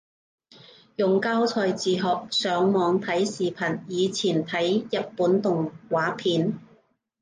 [0.95, 6.57] 用教材自學，上網睇視頻，以前睇日本動畫片